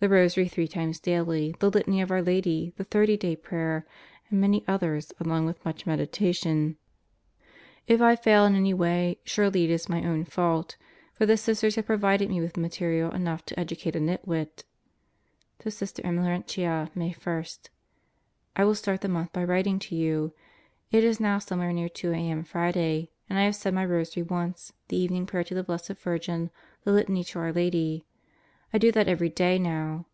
[0.00, 3.84] The rosary three times daily, the Litany of Our Lady, the 30 day prayer,
[4.30, 6.76] and many others along with much meditation*
[7.88, 10.76] If I fail in any way, surely it is my own fault;
[11.14, 13.98] for the Solitary Confinement 59 Sisters have provided me with material enough to educate a
[13.98, 14.62] nitwit.
[15.64, 16.14] To Sister M.
[16.18, 17.44] Laurentia, May 1:
[18.54, 20.32] 1 will start the month by writing to you.
[20.92, 22.44] It is now somewhere near 2 a.m.
[22.44, 26.52] Friday, and I have said my rosary once, the evening prayer to the Blessed Virgin,
[26.84, 28.04] the Litany to Our Lady.
[28.70, 30.04] I do that every day now.